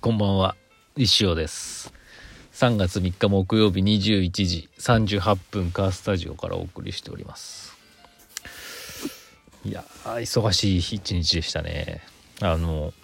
[0.00, 0.54] こんばんは。
[0.96, 1.92] 石尾です。
[2.52, 7.76] 3月3日木曜日21時38分カースタジオからお送りしております。
[9.64, 12.00] いや忙しい一日でしたね。
[12.40, 12.94] あの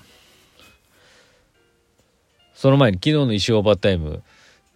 [2.54, 4.22] その前に昨日の石尾オーバータイム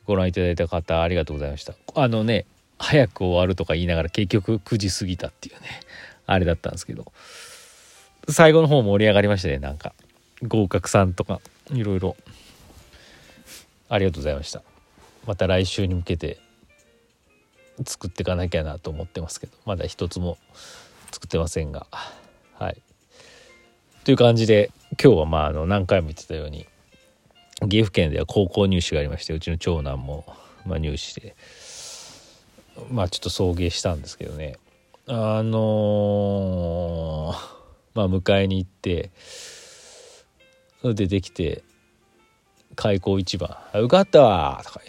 [0.05, 1.75] ご覧いただいた方ありがとうございました。
[1.95, 2.47] あのね
[2.79, 5.69] 早く終わるとか言いながら結局9時過ぎたっていうね
[6.27, 7.13] あれだったんですけど。
[8.29, 9.95] 最後の方盛り上がりましたねなんか。
[10.43, 11.41] 合格さんとか。
[11.73, 12.17] いろいろ
[13.89, 14.63] ありがとうございました。
[15.27, 16.39] また来週に向けて
[17.87, 20.39] 作っていかなきゃなと思ってますけどまだ一つも
[21.13, 21.87] 作ってませんが。
[22.55, 22.81] はい。
[24.05, 24.71] という感じで
[25.03, 26.67] 今日はまああの何回も言ってたように
[27.69, 30.25] 岐阜県では高校入試がありましてうちの長男も
[30.65, 31.37] まあ入試で
[32.91, 34.57] まあちょっと送迎したんですけどね。
[35.07, 37.37] あのー、
[37.95, 39.11] まあ迎えに行って
[40.83, 41.63] 出てきて
[42.77, 44.81] 開口一番「受かったわ」とか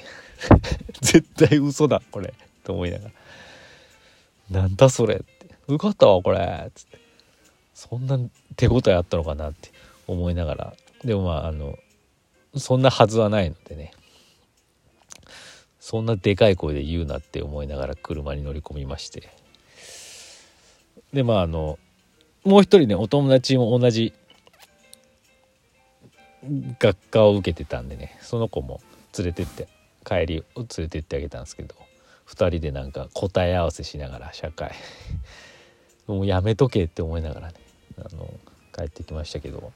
[1.02, 2.34] 絶対嘘だこれ。
[2.64, 3.12] と思いながら
[4.62, 7.00] 「なんだそれ」って「受かったわこれ」っつって。
[7.74, 8.20] そんな
[8.58, 9.72] 手応えあったのかなって。
[10.06, 10.74] 思いながら。
[11.04, 11.78] でもまああの
[12.58, 13.92] そんなはずはないのでね。
[15.80, 19.30] そんなでかい声で言うなって思いながら車に乗り込みまして。
[21.14, 21.80] でまああの
[22.44, 24.14] もう一人ねお友達も同じ
[26.80, 28.82] 学科を受けてたんでねその子も
[29.18, 29.68] 連れてって
[30.06, 31.76] 帰りを連れてってあげたんですけど
[32.28, 34.72] 2人でなんか答え合わせしながら社会。
[36.08, 37.56] もうやめとけって思いながらね
[37.98, 38.34] あの
[38.76, 39.74] 帰ってきましたけど。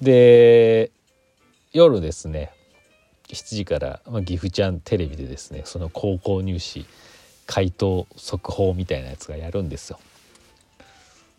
[0.00, 0.90] で
[1.72, 2.52] 夜ですね
[3.28, 6.86] 7時から、まあ、岐阜ちゃんテレビでですねその高校入試
[7.46, 9.98] 回答速報みたいなやつがやるんですよ。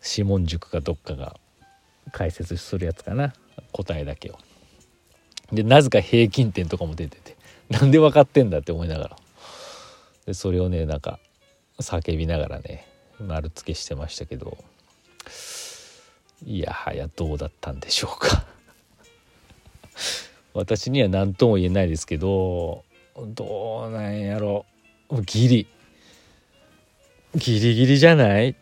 [0.08, 1.36] 指紋塾かどっかが
[2.12, 3.32] 解説するやつかな。
[3.72, 4.38] 答えだけを。
[5.52, 7.36] でなぜか平均点とかも出てて
[7.70, 9.16] なんで分かってんだって思いながら。
[10.26, 11.18] でそれをねなんか
[11.80, 12.86] 叫びながらね
[13.20, 14.58] 丸付けしてましたけど
[16.44, 18.44] いやはやどうだったんでしょうか。
[20.54, 22.84] 私には何とも言えないですけど
[23.16, 24.64] どうなんやろ。
[25.24, 25.66] ギリ。
[27.34, 28.56] ギリギリじゃない？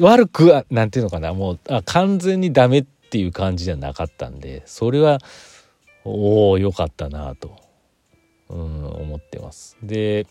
[0.00, 1.32] 悪くはなんていうのかな。
[1.34, 5.18] もうあ完全にダメっていう感じじゃなかったんでそれは
[6.04, 7.56] おおよかったなと、
[8.48, 9.76] うん、思ってます。
[9.82, 10.26] で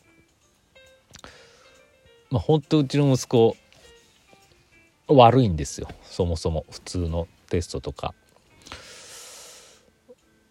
[2.30, 3.56] まあ本当うちの息子
[5.08, 8.14] 悪いんですよそもそも普通のテストとか。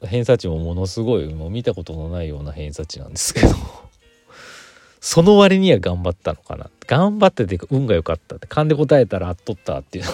[0.06, 3.48] 偏差値もものすごいもう見たことのないような偏差値なんですけど
[5.00, 10.10] その割には頑張ったのかな頑張ってて運が良かったって勘で答えたらあっとったっていうの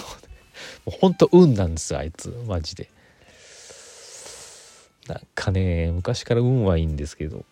[0.85, 2.33] もうほんと運なんですあいつ。
[2.47, 2.89] マジで。
[5.07, 7.45] なんかね昔から運はいいんですけど。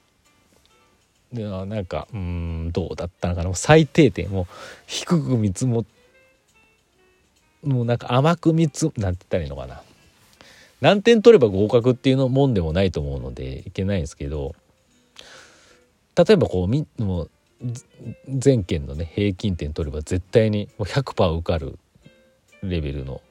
[1.33, 3.53] でなんかうんどうだったのかな。
[3.53, 4.29] 最低点。
[4.29, 4.45] もう
[4.87, 5.85] 低く見積も
[7.63, 9.81] もうなんか甘く見積なんて言ったらいいのかな。
[10.81, 14.55] 何点取れば合格っていうのもんでもないと思うのでいけないんですけど。
[16.15, 17.29] 例えばこうみもう
[18.27, 21.79] 全県のね平均点取れば絶対にもう100%受かる
[22.63, 23.21] レベルの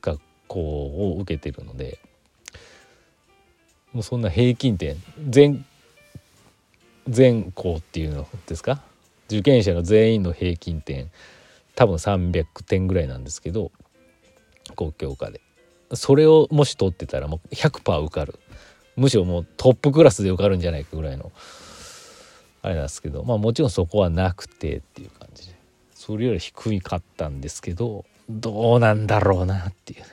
[0.00, 1.98] 学校を受けてるので
[3.92, 4.96] もうそんな平均点
[5.28, 5.64] 全
[7.08, 8.82] 全校っていうのですか？
[9.28, 11.10] 受験者の全員の平均点
[11.74, 13.70] 多分300点ぐらいなんですけど
[14.74, 15.40] 公教科で。
[15.94, 18.38] それをもし取ってたらもう100%受かる。
[18.96, 21.32] むしろもうトップクラスで受かるんじゃないかぐらいの
[22.60, 25.54] あれなんですけどまあもちろんそこはなくてっていう感じで。
[25.94, 30.00] それより低いかったんですけどどうなんだろうなっていう。
[30.00, 30.06] ね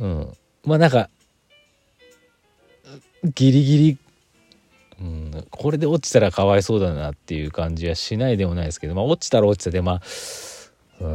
[0.00, 0.36] うん。
[0.64, 1.08] まあなんか
[3.34, 3.98] ギリギリ、
[5.00, 10.00] うん、これで落ちたらかわいそうだなっていう感じはしないでもないですけどまあ落ちたら落ちたでま
[11.00, 11.06] あう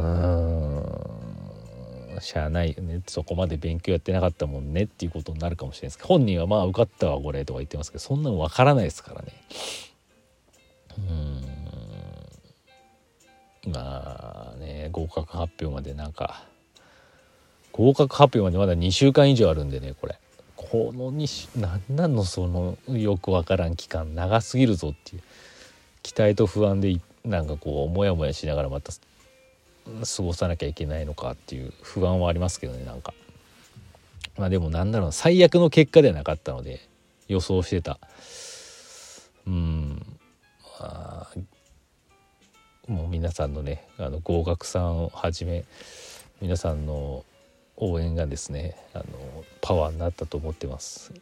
[2.18, 3.02] んしゃあないよね。
[3.06, 9.32] そこまで勉強やってなかったもんねっていうことになるかもしれないですけど本人はまあ受かったわこれとか言ってますけどそんなの分からないですからね。
[10.98, 11.63] うん。
[13.66, 16.44] まあね合格発表までなんか
[17.72, 20.18] 合格発表までまだ2週間以上あるんでねこれ。
[20.56, 25.22] この2週何なのそのよく分からん期間長すぎるぞっていう。
[26.02, 33.14] 期待と不安でなんかこうモヤモヤしながらまた過ごさなきゃいけないのかっていう不安はありますけどねなんか。
[34.36, 36.80] まあでもなんだろう最悪の結果ではなかったので
[37.28, 37.98] 予想してた。
[39.46, 40.06] うん。
[40.78, 41.28] まあ
[42.88, 45.64] もう皆さんのねあの合格さんをはじめ
[46.40, 47.24] 皆さんの
[47.76, 49.04] 応援がですねあの
[49.60, 51.12] パワーになったと思ってます。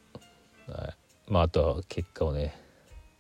[0.69, 0.89] は
[1.29, 2.55] い、まああとは結果をね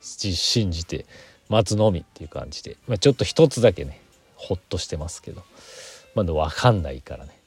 [0.01, 1.07] 信じて
[1.49, 4.01] 待つのみっていう感じで、まあ、ちょっと一つだけね
[4.37, 5.43] ほっとしてますけど
[6.15, 7.39] まだ分かんないからね。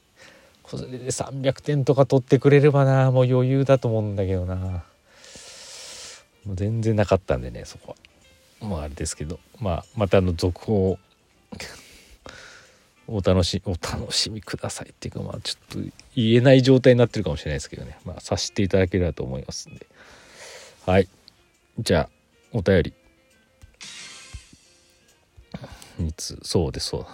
[0.63, 4.55] これで300点とか取ってくれればなもう余裕だと思うんだけどな。
[6.45, 7.95] もう全然なかったんでねそこは。
[8.61, 10.97] まああれですけどまあまたの続報
[13.07, 17.97] お楽しお楽しみくださいっていうかまあちょっと言えない状態になってるかもしれないですけどね。
[18.05, 19.85] まあさせていただければと思いますんで。
[20.85, 21.07] はい。
[21.79, 22.09] じゃあ
[22.51, 22.93] お便り。
[26.01, 27.05] 2通そうですそう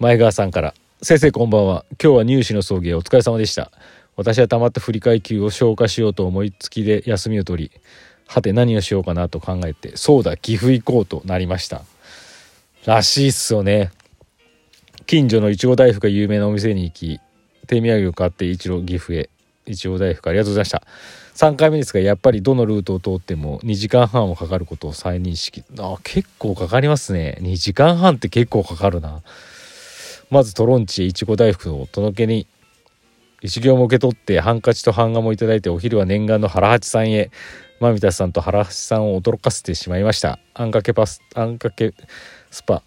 [0.00, 1.84] 前川さんから「先生こんばんは。
[2.02, 3.70] 今日は入試の送迎お疲れ様でした。
[4.14, 7.80] 私はたまった振り替え給を消化しようと思いつきで休みを取り
[8.32, 11.82] はて何をしようかなと考えてそうだ岐阜行こうとなりました。
[12.86, 13.90] らしいっすよね。
[15.06, 17.20] 近所のいちご大福が有名なお店に行き
[17.66, 19.28] 手土産を買って一路岐阜へ。
[19.66, 20.82] いちご大福ありがとうございました。
[21.34, 25.62] 3回目ですがやっぱりどのルートを通っても2時間半をかかることを再認識。
[25.78, 27.36] あ結構かかりますね。
[27.42, 29.20] 2時間半って結構かかるな。
[30.30, 32.46] まずトロンチへいちご大福を届けに
[33.42, 37.30] 一行も受け取ってハンカチと版画もいただいてお昼は念願の原八さんへ。
[37.82, 40.38] マミタさんと原八さんを驚かせてしまいました。
[40.54, 41.92] あんかけパスあんかけ
[42.52, 42.84] スパ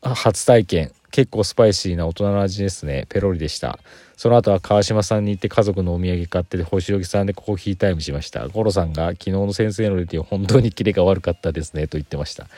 [0.00, 0.92] 初体験。
[1.10, 3.06] 結構スパイシーな大人の味ですね。
[3.10, 3.78] ペロリでした。
[4.16, 8.48] その後は川島さんに行って家族のお土産買って星置さんでコーヒータイムしました。
[8.48, 11.86] 五郎さんが昨日の先生のレディ本当にキレが悪かったですね。
[11.86, 12.44] と言ってました。
[12.44, 12.50] 今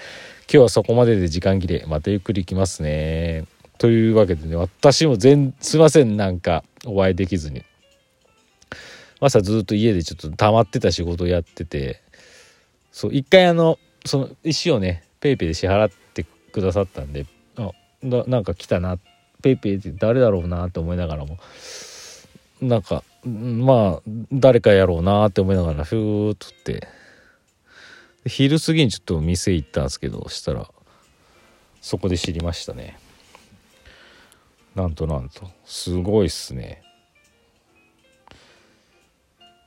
[0.49, 1.85] 日はそこまでで時間切れ。
[1.89, 3.47] またゆっくり行きますね。
[3.79, 6.17] というわけでね私も全すいません。
[6.17, 7.65] なんかお会いできずに。
[9.21, 12.03] 朝ずっと家でちょっと溜まってた仕事をやってて
[12.91, 17.27] そう一回あのその石をね PayPay で支払ってくださったんで
[17.57, 17.71] あ
[18.03, 18.99] なんか来たな
[19.43, 21.39] PayPay って誰だろうなって思いながらも
[22.61, 24.03] なんかまあ
[24.33, 26.89] 誰かやろうなって思いながらふーっとって
[28.27, 30.69] 昼過ぎにちょっと店行ったんですけどしたら
[31.81, 32.99] そこで知りましたね。
[34.75, 36.83] なんとなんとすごいっすね。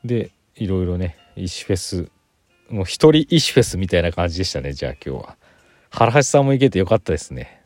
[0.03, 2.09] でいろいろね石フェス
[2.69, 5.37] もう一人石フェスみたいな感じでしたねじゃあ今日は。
[5.89, 7.61] 原橋さんも行けてよかったですね。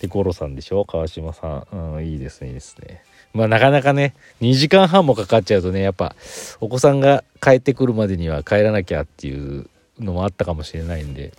[0.00, 0.84] で五郎さんでしょ？
[0.84, 3.02] 川島さん、うん、いいですねいいですね。
[3.34, 6.14] まあなかなかね2時間半もかかっちゃうとねやっぱ
[6.60, 11.32] お子さんが帰ってくるまでには帰らなきゃっていうのもあったかもしれないんで。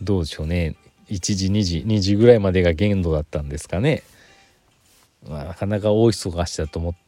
[0.00, 0.76] どうでしょうね。
[1.08, 4.02] 1時2時2時ぐらいまでが限度だったんですかね、
[5.26, 7.07] まあ、なかなか大忙しだと思って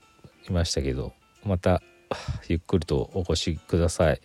[0.51, 1.13] いましたけど
[1.45, 1.83] また
[2.49, 4.21] ゆっくりとお越しください。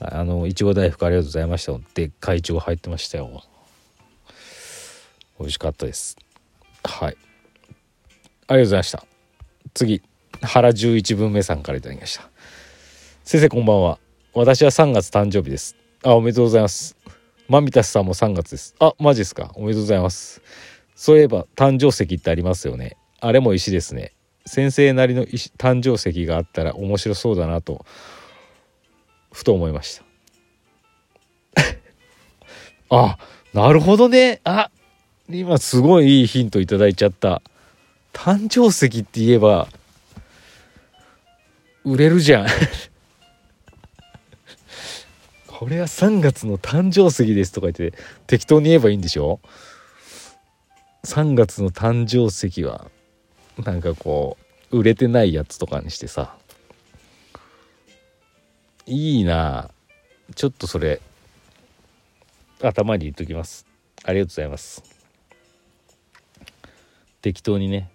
[0.00, 3.42] あのいちご大福ありがとうございましたでっかいいちご入ってましたよ。
[5.38, 6.16] 美味しかったです。
[6.84, 7.10] はい。
[7.10, 9.04] ありがとうございました。
[9.74, 10.02] 次
[10.42, 12.28] 原11分目さんから頂きました。
[13.24, 13.98] 先生こんばんは。
[14.34, 15.76] 私は3月誕生日です。
[16.02, 16.96] あおめでとうございます。
[17.48, 18.74] マミタスさんも3月です。
[18.80, 19.52] あマジですか。
[19.54, 20.42] おめでとうございます。
[20.96, 22.96] そういえば誕生石ってありますよね。
[23.20, 24.12] あれも石ですね。
[24.44, 27.84] 先生なりの誕生石があったら面白そうだなと
[29.32, 30.00] ふと思いまし
[31.54, 31.66] た。
[32.90, 33.18] あ
[33.54, 34.40] なるほどね。
[34.44, 34.70] あ
[35.28, 37.42] 今すごいいいヒントいただいちゃった。
[38.12, 39.68] 誕生石って言えば
[41.84, 42.46] 売れるじゃん。
[45.46, 47.96] これは3月の誕生石ですとか言って
[48.26, 49.40] 適当に言えばいいんでしょ
[51.04, 52.90] ？3月の誕生石は
[53.58, 54.36] なんかこ
[54.70, 56.34] う売れてないやつとかにしてさ
[58.86, 59.70] いいな。
[60.34, 61.00] ちょっとそれ
[62.62, 63.66] 頭に言っときます。
[64.04, 64.82] ありがとうございます。
[67.20, 67.90] 適当にね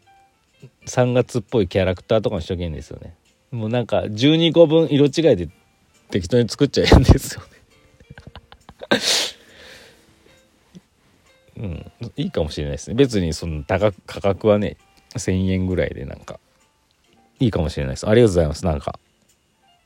[0.86, 3.16] 3月っぽいキャラクターとかにしとけんですよね。
[3.52, 5.50] もうなんか12個分色違いで
[6.10, 7.48] 適当に作っちゃえんですよね。
[12.02, 12.12] うん。
[12.16, 12.96] いいかもしれないですね。
[12.96, 14.78] 別にその高価格はね
[15.16, 16.40] 1,000円ぐらいでなんか
[17.40, 18.08] いいかもしれないです。
[18.08, 18.66] ありがとうございます。
[18.66, 19.00] なんか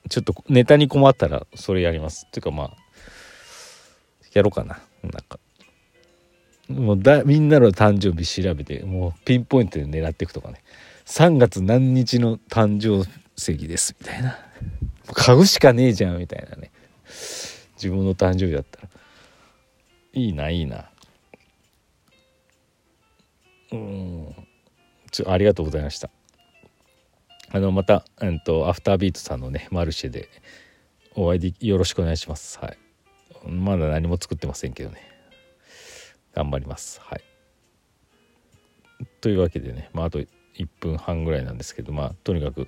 [0.09, 2.25] ちょっとネタに困ったらそれやります。
[2.27, 2.71] っていうかまあ
[4.33, 4.79] やろうかな。
[5.03, 5.39] なんか。
[6.69, 10.63] もうだみんなの誕生日調べてもうピンポイントで狙っていくとかね。
[11.05, 13.95] 3月何日の誕生石です。
[13.99, 14.37] みたいな。
[15.13, 16.71] 買うしかねえじゃんみたいなね。
[17.75, 18.89] 自分の誕生日だったら。
[20.13, 20.89] いいないいな。
[23.71, 24.35] うん。
[25.11, 26.09] ちょありがとうございました。
[27.53, 30.29] あのまた、えっと、アフタービートさんのねマルシェで
[31.15, 32.57] お会いでよろしくお願いします。
[32.59, 32.77] はい。
[33.45, 35.01] まだ何も作ってませんけどね。
[36.33, 37.01] 頑張ります。
[37.01, 37.23] はい。
[39.19, 40.27] というわけでね、まあ、あと1
[40.79, 42.67] 分半ぐらいなんですけどまあとにかく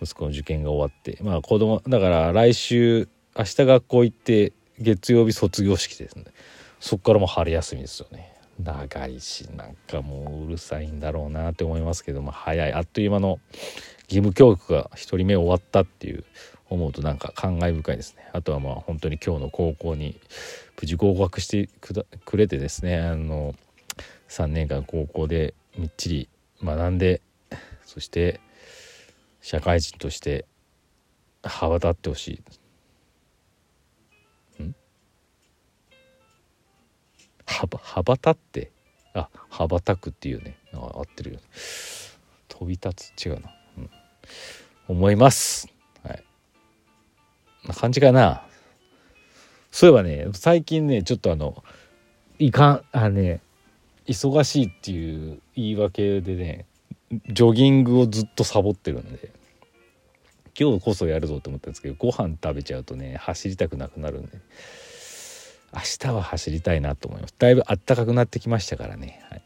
[0.00, 6.24] 息子の受験が終わってまあ子供だから来週明日学校行って月曜日卒業式ですね。
[6.80, 8.34] そっからもう春休みですよね。
[8.64, 12.72] 長いしなんかもううるさいんだろうなって思いますけども早い。
[12.72, 13.38] あっという間の
[14.04, 16.24] 義務教育が1人目終わったっていう
[16.68, 18.28] 思うとなんか感慨深いですね。
[18.32, 20.18] あとはまあ本当に今日の高校に
[20.80, 21.68] 無事合格して
[22.24, 23.54] くれてですねあの
[24.28, 26.28] 3年間高校でみっちり
[26.62, 27.20] 学んで
[27.84, 28.40] そして
[29.40, 30.44] 社会人として
[31.42, 32.42] 羽ばたってほしい。
[37.50, 38.70] 羽ばたって
[39.14, 41.42] あ羽ばたくっていうねあ合ってるよ、ね、
[42.48, 43.90] 飛び立つ違うな、うん、
[44.88, 45.68] 思います。
[46.04, 46.24] はい。
[47.66, 48.42] な感じかな。
[49.72, 51.62] そういえばね最近ねちょっとあの
[52.38, 53.40] いかんあね
[54.06, 56.66] 忙しいっていう言い訳でね
[57.28, 59.30] ジョギングをずっとサボってるんで
[60.58, 64.38] 今日こそやるぞと思ったんですけどご飯食べちゃうとね走りたくなくなるんで。
[65.72, 67.34] 明日は走りたいなと思います。
[67.38, 69.42] だいぶあったかくなってきましたからね、はい、っ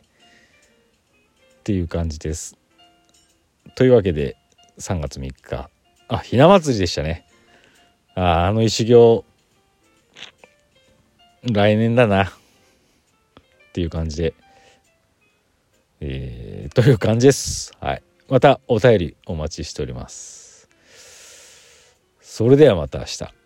[1.62, 2.56] ていう感じです。
[3.74, 4.36] というわけで
[4.78, 5.70] 3月3日
[6.08, 7.26] あひな祭りでしたね。
[8.14, 9.24] ああの石行。
[11.42, 12.24] 来年だな。
[12.24, 12.30] っ
[13.72, 14.34] ていう感じで。
[16.00, 17.72] えー、という感じです。
[17.80, 18.02] はい。
[18.28, 20.68] またお便りお待ちしております。
[22.20, 23.43] それではまた明日。